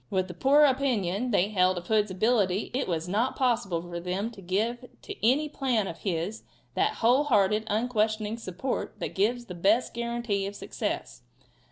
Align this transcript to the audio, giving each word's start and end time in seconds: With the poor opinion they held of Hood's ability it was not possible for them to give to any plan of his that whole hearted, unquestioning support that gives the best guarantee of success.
With 0.09 0.27
the 0.27 0.33
poor 0.33 0.63
opinion 0.65 1.29
they 1.29 1.49
held 1.49 1.77
of 1.77 1.85
Hood's 1.85 2.09
ability 2.09 2.71
it 2.73 2.87
was 2.87 3.07
not 3.07 3.35
possible 3.35 3.83
for 3.83 3.99
them 3.99 4.31
to 4.31 4.41
give 4.41 4.83
to 5.03 5.15
any 5.23 5.47
plan 5.47 5.85
of 5.87 5.99
his 5.99 6.41
that 6.73 6.93
whole 7.05 7.25
hearted, 7.25 7.65
unquestioning 7.67 8.37
support 8.37 8.95
that 8.99 9.13
gives 9.13 9.45
the 9.45 9.53
best 9.53 9.93
guarantee 9.93 10.47
of 10.47 10.55
success. 10.55 11.21